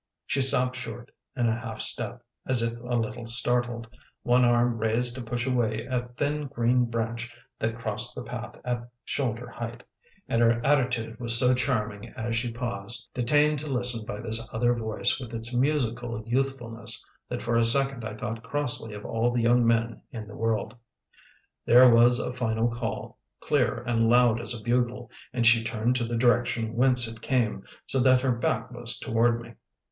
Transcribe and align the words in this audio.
She 0.25 0.41
stopped 0.41 0.75
short, 0.77 1.11
in 1.35 1.47
a 1.47 1.53
half 1.55 1.79
step, 1.79 2.23
as 2.47 2.63
if 2.63 2.75
a 2.79 2.97
little 2.97 3.27
startled, 3.27 3.87
one 4.23 4.43
arm 4.43 4.79
raised 4.79 5.13
to 5.13 5.21
push 5.21 5.45
away 5.45 5.85
a 5.85 6.07
thin 6.17 6.47
green 6.47 6.85
branch 6.85 7.29
that 7.59 7.77
crossed 7.77 8.15
the 8.15 8.23
path 8.23 8.55
at 8.65 8.89
shoulder 9.05 9.47
height; 9.47 9.83
and 10.27 10.41
her 10.41 10.59
attitude 10.65 11.19
was 11.19 11.37
so 11.37 11.53
charming 11.53 12.09
as 12.17 12.35
she 12.35 12.51
paused, 12.51 13.11
detained 13.13 13.59
to 13.59 13.67
listen 13.69 14.03
by 14.03 14.19
this 14.19 14.49
other 14.51 14.73
voice 14.73 15.19
with 15.19 15.35
its 15.35 15.53
musical 15.55 16.19
youthfulness, 16.25 17.05
that 17.29 17.43
for 17.43 17.55
a 17.55 17.63
second 17.63 18.03
I 18.03 18.15
thought 18.15 18.41
crossly 18.41 18.95
of 18.95 19.05
all 19.05 19.29
the 19.29 19.43
young 19.43 19.67
men 19.67 20.01
in 20.11 20.27
the 20.27 20.35
world. 20.35 20.75
There 21.67 21.87
was 21.91 22.17
a 22.17 22.33
final 22.33 22.69
call, 22.69 23.19
clear 23.39 23.83
and 23.85 24.09
loud 24.09 24.41
as 24.41 24.59
a 24.59 24.63
bugle, 24.63 25.11
and 25.31 25.45
she 25.45 25.63
turned 25.63 25.95
to 25.97 26.05
the 26.05 26.17
direction 26.17 26.73
whence 26.75 27.07
it 27.07 27.21
came, 27.21 27.63
so 27.85 27.99
that 27.99 28.21
her 28.21 28.31
back 28.31 28.71
was 28.71 28.97
toward 28.97 29.39
me. 29.39 29.53